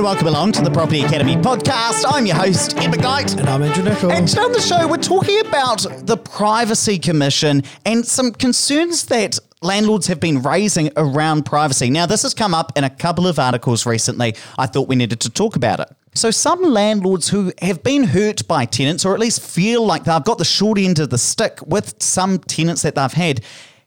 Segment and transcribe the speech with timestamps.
[0.00, 2.06] and welcome along to the Property Academy podcast.
[2.08, 3.38] I'm your host, Ed McKnight.
[3.38, 4.10] And I'm Andrew Nicol.
[4.10, 9.38] And today on the show, we're talking about the Privacy Commission and some concerns that
[9.60, 11.90] landlords have been raising around privacy.
[11.90, 14.36] Now, this has come up in a couple of articles recently.
[14.56, 15.88] I thought we needed to talk about it.
[16.14, 20.24] So, some landlords who have been hurt by tenants, or at least feel like they've
[20.24, 23.42] got the short end of the stick with some tenants that they've had,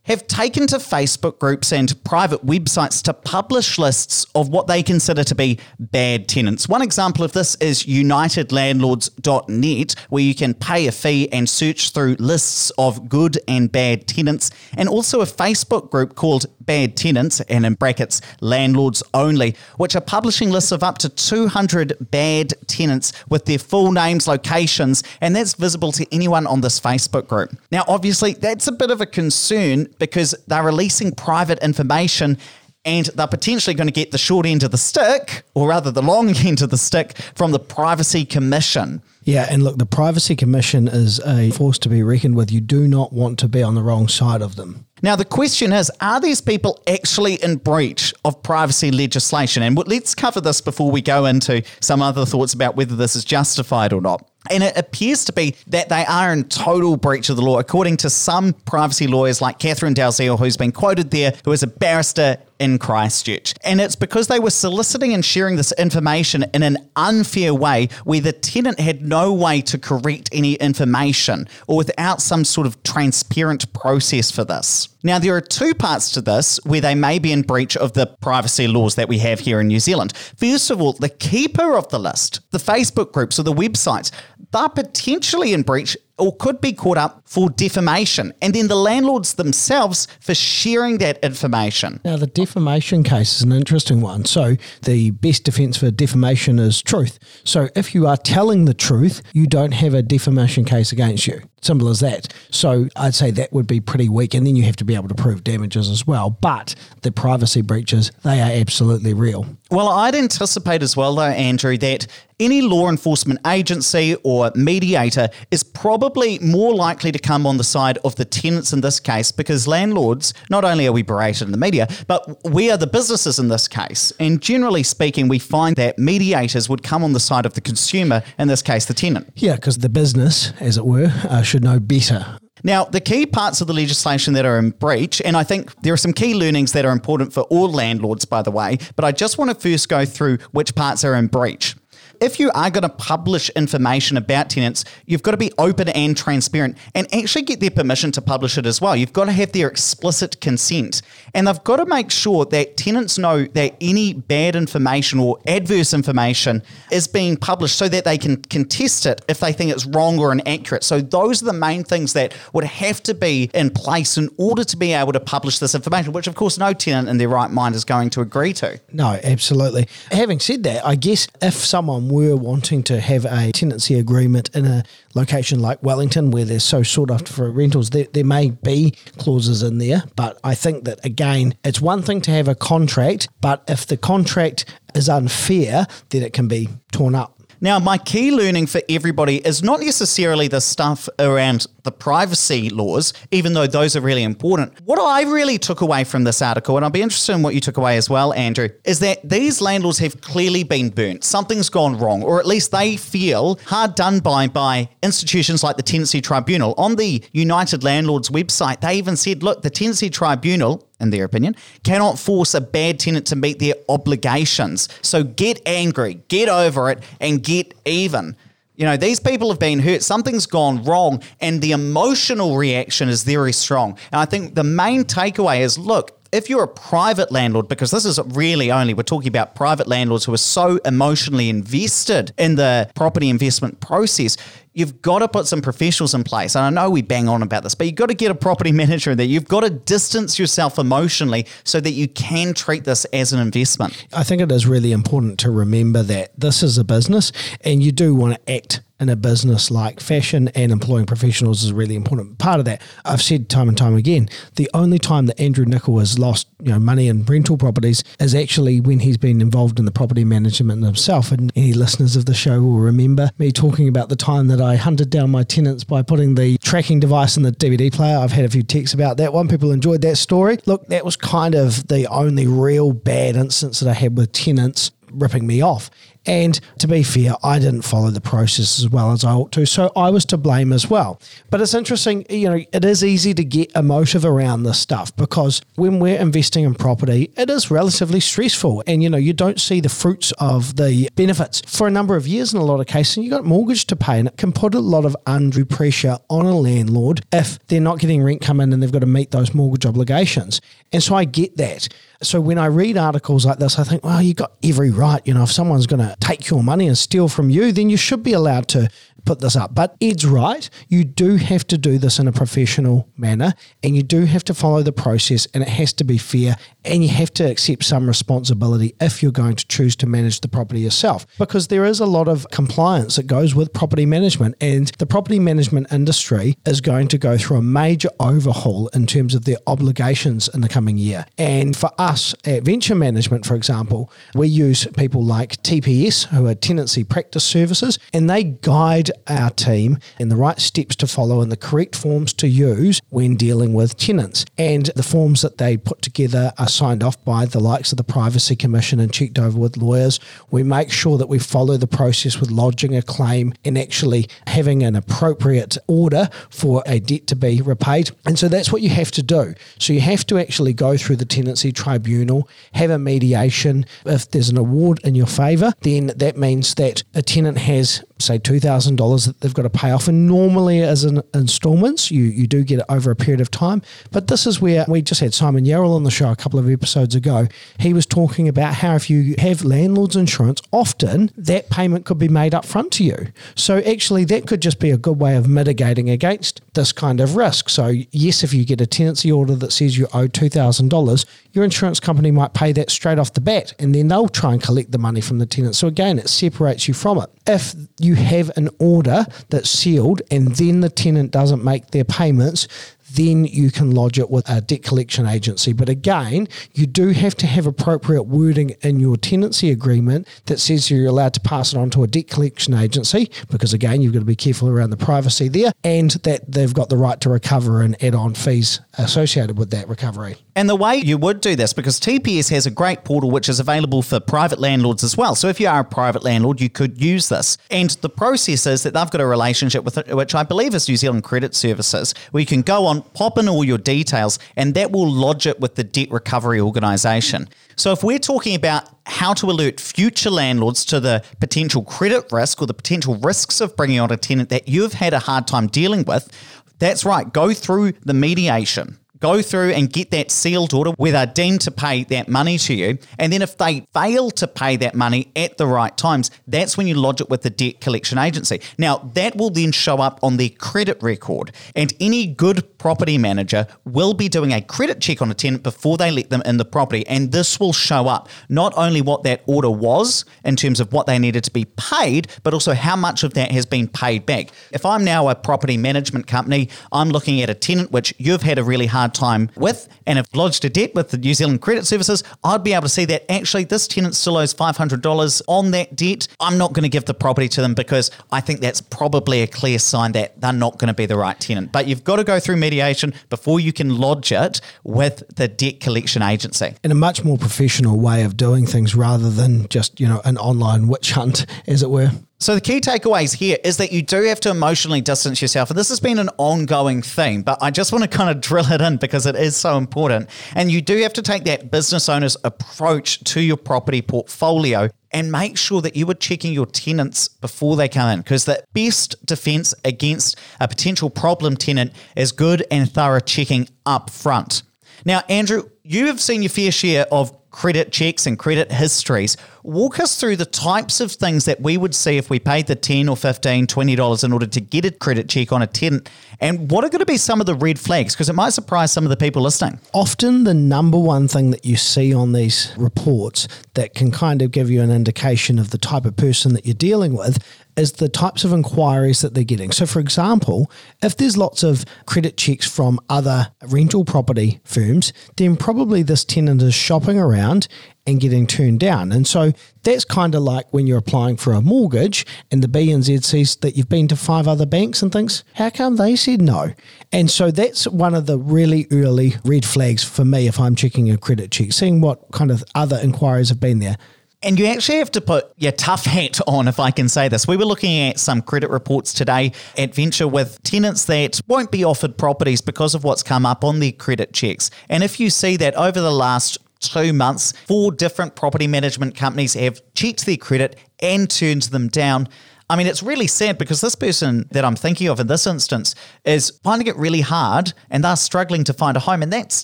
[0.06, 5.24] have taken to Facebook groups and private websites to publish lists of what they consider
[5.24, 6.68] to be bad tenants.
[6.68, 12.18] One example of this is unitedlandlords.net, where you can pay a fee and search through
[12.20, 17.66] lists of good and bad tenants, and also a Facebook group called Bad Tenants, and
[17.66, 23.46] in brackets, landlords only, which are publishing lists of up to 200 bad tenants with
[23.46, 27.52] their full names, locations, and that's visible to anyone on this Facebook group.
[27.72, 32.38] Now, obviously, that's a bit of a concern because they're releasing private information
[32.84, 36.02] and they're potentially going to get the short end of the stick, or rather the
[36.02, 39.02] long end of the stick, from the Privacy Commission.
[39.24, 42.52] Yeah, and look, the Privacy Commission is a force to be reckoned with.
[42.52, 44.86] You do not want to be on the wrong side of them.
[45.02, 49.64] Now, the question is are these people actually in breach of privacy legislation?
[49.64, 53.24] And let's cover this before we go into some other thoughts about whether this is
[53.24, 54.30] justified or not.
[54.50, 57.98] And it appears to be that they are in total breach of the law, according
[57.98, 62.38] to some privacy lawyers like Kathryn Dalziel, who's been quoted there, who is a barrister
[62.60, 63.54] in Christchurch.
[63.64, 68.22] And it's because they were soliciting and sharing this information in an unfair way where
[68.22, 73.72] the tenant had no way to correct any information or without some sort of transparent
[73.74, 74.90] process for this.
[75.04, 78.06] Now, there are two parts to this where they may be in breach of the
[78.06, 80.16] privacy laws that we have here in New Zealand.
[80.16, 84.12] First of all, the keeper of the list, the Facebook groups or the websites,
[84.54, 89.34] they're potentially in breach or could be caught up for defamation, and then the landlords
[89.36, 92.00] themselves for sharing that information.
[92.06, 94.26] Now, the defamation case is an interesting one.
[94.26, 97.20] So, the best defense for defamation is truth.
[97.44, 101.42] So, if you are telling the truth, you don't have a defamation case against you.
[101.64, 102.28] Simple as that.
[102.50, 104.34] So I'd say that would be pretty weak.
[104.34, 106.30] And then you have to be able to prove damages as well.
[106.30, 109.46] But the privacy breaches, they are absolutely real.
[109.72, 112.06] Well, I'd anticipate as well, though, Andrew, that
[112.40, 117.98] any law enforcement agency or mediator is probably more likely to come on the side
[118.00, 121.58] of the tenants in this case because landlords, not only are we berated in the
[121.58, 124.12] media, but we are the businesses in this case.
[124.20, 128.24] And generally speaking, we find that mediators would come on the side of the consumer,
[128.38, 129.32] in this case, the tenant.
[129.36, 132.40] Yeah, because the business, as it were, uh, should know better.
[132.64, 135.94] Now, the key parts of the legislation that are in breach, and I think there
[135.94, 139.12] are some key learnings that are important for all landlords, by the way, but I
[139.12, 141.76] just want to first go through which parts are in breach
[142.24, 146.16] if you are going to publish information about tenants, you've got to be open and
[146.16, 148.96] transparent and actually get their permission to publish it as well.
[148.96, 151.02] You've got to have their explicit consent.
[151.34, 155.94] And they've got to make sure that tenants know that any bad information or adverse
[155.94, 160.18] information is being published so that they can contest it if they think it's wrong
[160.18, 160.86] or inaccurate.
[160.86, 164.64] So those are the main things that would have to be in place in order
[164.64, 167.52] to be able to publish this information, which of course no tenant in their right
[167.52, 168.80] mind is going to agree to.
[168.94, 169.90] No, absolutely.
[170.12, 174.66] Having said that, I guess if someone were wanting to have a tenancy agreement in
[174.66, 174.84] a
[175.16, 179.64] location like Wellington where they're so sought after for rentals, there, there may be clauses
[179.64, 180.04] in there.
[180.16, 183.98] But I think that, again, it's one thing to have a contract, but if the
[183.98, 184.66] contract
[184.96, 187.40] is unfair, then it can be torn up.
[187.64, 193.14] Now, my key learning for everybody is not necessarily the stuff around the privacy laws,
[193.32, 194.74] even though those are really important.
[194.86, 197.60] What I really took away from this article, and I'll be interested in what you
[197.60, 201.24] took away as well, Andrew, is that these landlords have clearly been burnt.
[201.24, 205.84] Something's gone wrong, or at least they feel hard done by by institutions like the
[205.84, 206.74] Tenancy Tribunal.
[206.78, 211.56] On the United Landlords website, they even said, look, the Tenancy Tribunal in their opinion,
[211.84, 214.88] cannot force a bad tenant to meet their obligations.
[215.02, 218.38] So get angry, get over it, and get even.
[218.76, 223.24] You know, these people have been hurt, something's gone wrong, and the emotional reaction is
[223.24, 223.98] very strong.
[224.12, 228.06] And I think the main takeaway is look, if you're a private landlord, because this
[228.06, 232.90] is really only, we're talking about private landlords who are so emotionally invested in the
[232.96, 234.36] property investment process,
[234.74, 236.56] you've got to put some professionals in place.
[236.56, 238.72] And I know we bang on about this, but you've got to get a property
[238.84, 239.26] manager in there.
[239.26, 244.06] You've got to distance yourself emotionally so that you can treat this as an investment.
[244.14, 247.32] I think it is really important to remember that this is a business
[247.62, 251.72] and you do want to act in a business like fashion and employing professionals is
[251.72, 252.82] a really important part of that.
[253.06, 256.72] I've said time and time again, the only time that Andrew Nicol has lost you
[256.72, 260.84] know money in rental properties is actually when he's been involved in the property management
[260.84, 261.32] himself.
[261.32, 264.78] And any listeners of the show will remember me talking about the time that I
[264.78, 268.18] hunted down my tenants by putting the tracking device in the DVD player.
[268.18, 269.50] I've had a few texts about that one.
[269.50, 270.58] People enjoyed that story.
[270.66, 274.92] Look, that was kind of the only real bad instance that I had with tenants
[275.12, 275.90] ripping me off.
[276.26, 279.66] And to be fair, I didn't follow the process as well as I ought to.
[279.66, 281.20] So I was to blame as well.
[281.50, 285.62] But it's interesting, you know, it is easy to get emotive around this stuff because
[285.76, 288.84] when we're investing in property, it is relatively stressful.
[288.88, 292.28] And, you know, you don't see the fruits of the benefits for a number of
[292.28, 293.18] years in a lot of cases.
[293.18, 296.18] And you've got mortgage to pay, and it can put a lot of undue pressure
[296.30, 299.32] on a landlord if they're not getting rent come in and they've got to meet
[299.32, 300.62] those mortgage obligations.
[300.92, 301.90] And so I get that.
[302.24, 305.22] So when I read articles like this, I think, well, you got every right.
[305.26, 307.98] You know, if someone's going to take your money and steal from you, then you
[307.98, 308.90] should be allowed to
[309.26, 309.74] put this up.
[309.74, 310.70] But Ed's right.
[310.88, 314.54] You do have to do this in a professional manner and you do have to
[314.54, 318.08] follow the process and it has to be fair and you have to accept some
[318.08, 322.06] responsibility if you're going to choose to manage the property yourself because there is a
[322.06, 327.08] lot of compliance that goes with property management and the property management industry is going
[327.08, 331.26] to go through a major overhaul in terms of their obligations in the coming year.
[331.38, 336.56] And for us at Venture Management, for example, we use people like TPS, who are
[336.56, 341.52] Tenancy Practice Services, and they guide our team in the right steps to follow and
[341.52, 344.46] the correct forms to use when dealing with tenants.
[344.58, 348.04] And the forms that they put together are signed off by the likes of the
[348.04, 350.20] Privacy Commission and checked over with lawyers.
[350.52, 354.84] We make sure that we follow the process with lodging a claim and actually having
[354.84, 358.12] an appropriate order for a debt to be repaid.
[358.26, 359.54] And so that's what you have to do.
[359.80, 363.86] So you have to actually go through the tenancy tribunal, have a mediation.
[364.06, 368.40] If there's an award in your favour, then that means that a tenant has say
[368.40, 370.08] $2,000 that they've got to pay off.
[370.08, 373.82] And normally, as an installments, you, you do get it over a period of time.
[374.12, 376.70] But this is where we just had Simon Yarrell on the show a couple of
[376.70, 377.48] episodes ago.
[377.80, 382.28] He was talking about how if you have landlord's insurance, often that payment could be
[382.28, 383.28] made up front to you.
[383.56, 387.36] So actually, that could just be a good way of mitigating against this kind of
[387.36, 387.70] risk.
[387.70, 392.00] So, yes, if you get a tenancy order that says you owe $2,000, your insurance
[392.00, 394.98] company might pay that straight off the bat and then they'll try and collect the
[394.98, 395.76] money from the tenant.
[395.76, 397.30] So, again, it separates you from it.
[397.46, 397.76] If
[398.14, 402.68] you have an order that's sealed and then the tenant doesn't make their payments,
[403.14, 405.74] then you can lodge it with a debt collection agency.
[405.74, 410.90] But again, you do have to have appropriate wording in your tenancy agreement that says
[410.90, 414.20] you're allowed to pass it on to a debt collection agency, because again, you've got
[414.20, 417.82] to be careful around the privacy there, and that they've got the right to recover
[417.82, 420.36] and add on fees associated with that recovery.
[420.56, 423.60] And the way you would do this, because TPS has a great portal which is
[423.60, 425.34] available for private landlords as well.
[425.34, 427.58] So if you are a private landlord, you could use this.
[427.72, 430.88] And the process is that they've got a relationship with it, which I believe is
[430.88, 434.76] New Zealand Credit Services, where you can go on, pop in all your details, and
[434.76, 437.50] that will lodge it with the debt recovery organisation.
[437.76, 442.62] So if we're talking about how to alert future landlords to the potential credit risk
[442.62, 445.66] or the potential risks of bringing on a tenant that you've had a hard time
[445.66, 446.30] dealing with,
[446.78, 451.26] that's right, go through the mediation go through and get that sealed order where they're
[451.26, 452.98] deemed to pay that money to you.
[453.18, 456.88] And then if they fail to pay that money at the right times, that's when
[456.88, 458.60] you lodge it with the debt collection agency.
[458.78, 461.54] Now, that will then show up on their credit record.
[461.74, 465.96] And any good property manager will be doing a credit check on a tenant before
[465.96, 467.08] they let them in the property.
[467.08, 471.08] And this will show up not only what that order was in terms of what
[471.08, 474.50] they needed to be paid, but also how much of that has been paid back.
[474.72, 478.60] If I'm now a property management company, I'm looking at a tenant which you've had
[478.60, 481.86] a really hard time with and have lodged a debt with the New Zealand Credit
[481.86, 485.96] Services, I'd be able to see that actually this tenant still owes $500 on that
[485.96, 486.28] debt.
[486.40, 489.48] I'm not going to give the property to them because I think that's probably a
[489.48, 491.72] clear sign that they're not going to be the right tenant.
[491.72, 495.80] But you've got to go through mediation before you can lodge it with the debt
[495.80, 496.76] collection agency.
[496.84, 500.38] In a much more professional way of doing things rather than just, you know, an
[500.38, 502.12] online witch hunt, as it were.
[502.40, 505.70] So the key takeaways here is that you do have to emotionally distance yourself.
[505.70, 508.70] And this has been an ongoing theme, but I just want to kind of drill
[508.70, 510.30] it in because it is so important.
[510.54, 515.32] And you do have to take that business owner's approach to your property portfolio and
[515.32, 519.26] make sure that you are checking your tenants before they come in because the best
[519.26, 524.64] defense against a potential problem tenant is good and thorough checking up front.
[525.06, 529.38] Now, Andrew, you have seen your fair share of credit checks and credit histories.
[529.66, 532.76] Walk us through the types of things that we would see if we paid the
[532.76, 536.10] 10 or 15, 20 dollars in order to get a credit check on a tenant
[536.42, 538.92] and what are going to be some of the red flags because it might surprise
[538.92, 539.80] some of the people listening.
[539.94, 544.52] Often the number one thing that you see on these reports that can kind of
[544.52, 547.42] give you an indication of the type of person that you're dealing with
[547.76, 549.72] is the types of inquiries that they're getting.
[549.72, 550.70] So, for example,
[551.02, 556.62] if there's lots of credit checks from other rental property firms, then probably this tenant
[556.62, 557.68] is shopping around
[558.06, 559.12] and getting turned down.
[559.12, 563.24] And so that's kind of like when you're applying for a mortgage and the BNZ
[563.24, 566.74] says that you've been to five other banks and thinks, how come they said no?
[567.12, 571.10] And so that's one of the really early red flags for me if I'm checking
[571.12, 573.98] a credit check, seeing what kind of other inquiries have been there.
[574.46, 577.48] And you actually have to put your tough hat on, if I can say this.
[577.48, 581.86] We were looking at some credit reports today at Venture with tenants that won't be
[581.86, 584.70] offered properties because of what's come up on their credit checks.
[584.90, 589.54] And if you see that over the last two months, four different property management companies
[589.54, 592.28] have checked their credit and turned them down.
[592.70, 595.96] I mean, it's really sad because this person that I'm thinking of in this instance
[596.24, 599.64] is finding it really hard and they're struggling to find a home, and that's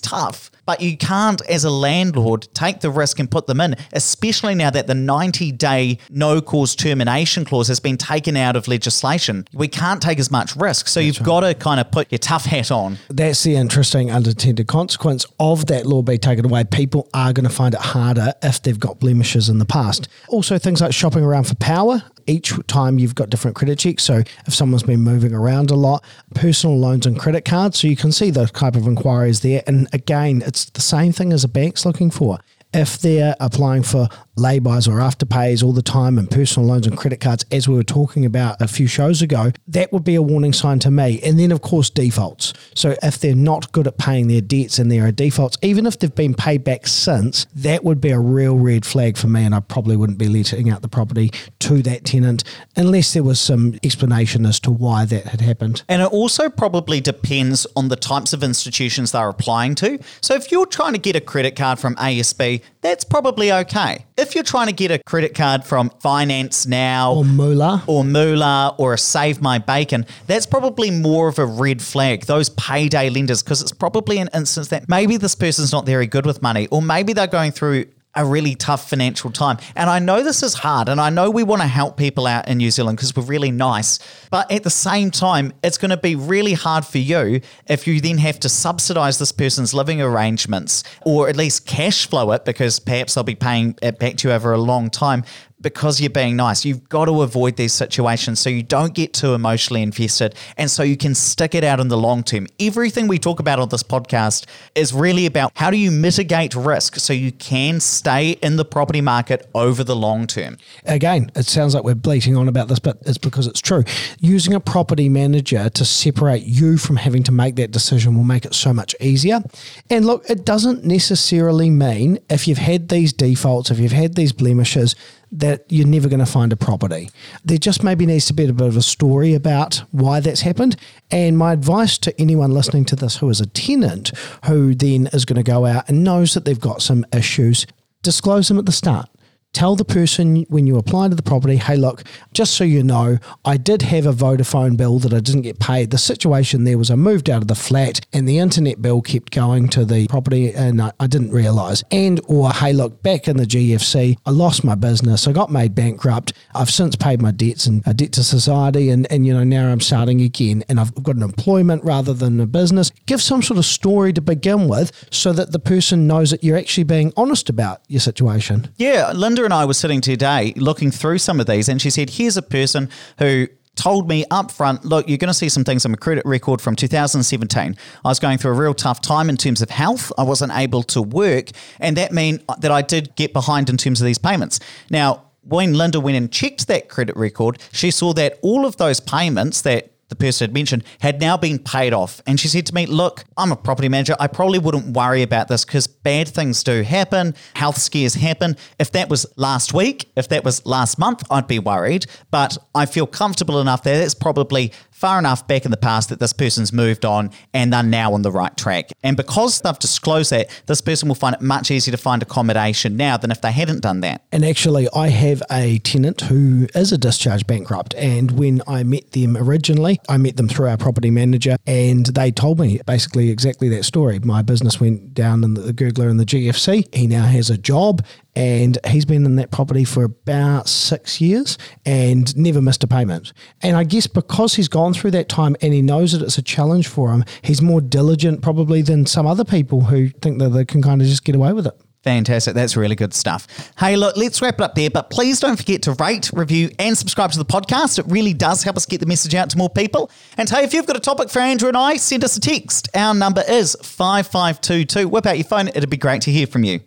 [0.00, 0.50] tough.
[0.70, 4.70] But you can't, as a landlord, take the risk and put them in, especially now
[4.70, 9.48] that the 90 day no cause termination clause has been taken out of legislation.
[9.52, 10.86] We can't take as much risk.
[10.86, 12.98] So you've got to kind of put your tough hat on.
[13.08, 16.62] That's the interesting unintended consequence of that law being taken away.
[16.62, 20.06] People are going to find it harder if they've got blemishes in the past.
[20.28, 22.00] Also, things like shopping around for power.
[22.26, 24.02] Each time you've got different credit checks.
[24.02, 27.80] So if someone's been moving around a lot, personal loans and credit cards.
[27.80, 29.62] So you can see those type of inquiries there.
[29.66, 32.38] And again, it's the same thing as a bank's looking for.
[32.72, 34.08] If they're applying for
[34.40, 37.84] laybys or afterpays all the time and personal loans and credit cards, as we were
[37.84, 41.20] talking about a few shows ago, that would be a warning sign to me.
[41.22, 42.52] And then, of course, defaults.
[42.74, 45.98] So if they're not good at paying their debts and there are defaults, even if
[45.98, 49.44] they've been paid back since, that would be a real red flag for me.
[49.44, 51.30] And I probably wouldn't be letting out the property
[51.60, 52.44] to that tenant
[52.76, 55.82] unless there was some explanation as to why that had happened.
[55.88, 59.98] And it also probably depends on the types of institutions they're applying to.
[60.20, 64.06] So if you're trying to get a credit card from ASB, that's probably okay.
[64.16, 67.82] If you're trying to get a credit card from Finance Now Or Moola.
[67.86, 72.26] or Moola or a Save My Bacon, that's probably more of a red flag.
[72.26, 76.26] Those payday lenders, because it's probably an instance that maybe this person's not very good
[76.26, 79.58] with money, or maybe they're going through a really tough financial time.
[79.76, 82.48] And I know this is hard, and I know we want to help people out
[82.48, 83.98] in New Zealand because we're really nice.
[84.30, 88.00] But at the same time, it's going to be really hard for you if you
[88.00, 92.80] then have to subsidize this person's living arrangements or at least cash flow it because
[92.80, 95.24] perhaps they'll be paying it back to you over a long time
[95.60, 96.64] because you're being nice.
[96.64, 100.82] You've got to avoid these situations so you don't get too emotionally invested and so
[100.82, 102.46] you can stick it out in the long term.
[102.58, 106.96] Everything we talk about on this podcast is really about how do you mitigate risk
[106.96, 110.56] so you can stay in the property market over the long term.
[110.84, 113.84] Again, it sounds like we're bleating on about this, but it's because it's true.
[114.18, 118.44] Using a property manager to separate you from having to make that decision will make
[118.44, 119.40] it so much easier.
[119.88, 124.32] And look, it doesn't necessarily mean if you've had these defaults, if you've had these
[124.32, 124.94] blemishes,
[125.32, 127.10] that you're never going to find a property.
[127.44, 130.76] There just maybe needs to be a bit of a story about why that's happened.
[131.10, 134.12] And my advice to anyone listening to this who is a tenant
[134.46, 137.66] who then is going to go out and knows that they've got some issues,
[138.02, 139.08] disclose them at the start.
[139.52, 143.18] Tell the person when you apply to the property, hey, look, just so you know,
[143.44, 145.90] I did have a Vodafone bill that I didn't get paid.
[145.90, 149.32] The situation there was I moved out of the flat and the internet bill kept
[149.32, 151.82] going to the property and I, I didn't realise.
[151.90, 155.26] And, or, hey, look, back in the GFC, I lost my business.
[155.26, 156.32] I got made bankrupt.
[156.54, 158.88] I've since paid my debts and a debt to society.
[158.90, 162.38] And, and, you know, now I'm starting again and I've got an employment rather than
[162.38, 162.92] a business.
[163.06, 166.56] Give some sort of story to begin with so that the person knows that you're
[166.56, 168.72] actually being honest about your situation.
[168.76, 172.10] Yeah, Linda and I were sitting today looking through some of these, and she said,
[172.10, 175.84] Here's a person who told me up front, look, you're going to see some things
[175.84, 177.76] on my credit record from 2017.
[178.04, 180.12] I was going through a real tough time in terms of health.
[180.18, 184.00] I wasn't able to work, and that meant that I did get behind in terms
[184.00, 184.60] of these payments.
[184.90, 189.00] Now, when Linda went and checked that credit record, she saw that all of those
[189.00, 192.20] payments that the person had mentioned had now been paid off.
[192.26, 194.14] And she said to me, Look, I'm a property manager.
[194.20, 198.56] I probably wouldn't worry about this because bad things do happen, health scares happen.
[198.78, 202.06] If that was last week, if that was last month, I'd be worried.
[202.30, 206.20] But I feel comfortable enough that it's probably far enough back in the past that
[206.20, 208.90] this person's moved on and they're now on the right track.
[209.02, 212.98] And because they've disclosed that, this person will find it much easier to find accommodation
[212.98, 214.22] now than if they hadn't done that.
[214.30, 217.94] And actually, I have a tenant who is a discharge bankrupt.
[217.94, 222.30] And when I met them originally, I met them through our property manager, and they
[222.30, 224.18] told me basically exactly that story.
[224.18, 226.94] My business went down in the Googler and the GFC.
[226.94, 231.58] He now has a job and he's been in that property for about six years
[231.84, 233.32] and never missed a payment.
[233.62, 236.42] And I guess because he's gone through that time and he knows that it's a
[236.42, 240.64] challenge for him, he's more diligent probably than some other people who think that they
[240.64, 241.74] can kind of just get away with it.
[242.02, 242.54] Fantastic.
[242.54, 243.46] That's really good stuff.
[243.78, 246.96] Hey, look, let's wrap it up there, but please don't forget to rate, review, and
[246.96, 247.98] subscribe to the podcast.
[247.98, 250.10] It really does help us get the message out to more people.
[250.38, 252.88] And hey, if you've got a topic for Andrew and I, send us a text.
[252.94, 255.08] Our number is 5522.
[255.08, 255.68] Whip out your phone.
[255.68, 256.80] It'd be great to hear from you.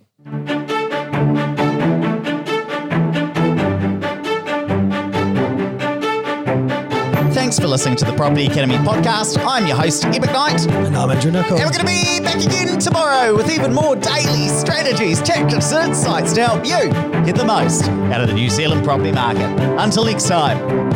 [7.73, 9.43] Listening to the Property Academy podcast.
[9.43, 10.71] I'm your host, Ed McKnight.
[10.85, 11.59] And I'm Andrew Nichols.
[11.59, 15.89] And we're going to be back again tomorrow with even more daily strategies, tactics, and
[15.89, 16.91] insights to help you
[17.25, 19.49] get the most out of the New Zealand property market.
[19.79, 20.92] Until next time.